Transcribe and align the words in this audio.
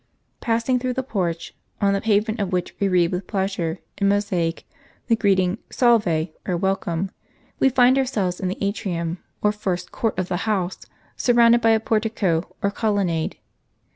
Passing 0.39 0.79
through 0.79 0.93
the 0.95 1.03
porch, 1.03 1.53
on 1.79 1.93
the 1.93 2.01
pavement 2.01 2.39
of 2.39 2.51
which 2.51 2.73
we 2.79 2.87
read 2.87 3.11
with 3.11 3.27
pleasure, 3.27 3.77
in 3.99 4.07
mosaic, 4.07 4.65
the 5.05 5.15
greeting 5.15 5.59
Salve, 5.69 6.27
or 6.47 6.57
Welcome, 6.57 7.11
we 7.59 7.69
find 7.69 7.99
ourselves 7.99 8.39
in 8.39 8.47
the 8.47 8.57
atrium, 8.65 9.19
or 9.43 9.51
first 9.51 9.91
court 9.91 10.17
of 10.17 10.27
the 10.27 10.37
house, 10.49 10.83
surrounded 11.17 11.61
by 11.61 11.69
a 11.69 11.79
portico 11.79 12.51
or 12.63 12.71
colonnade. 12.71 13.37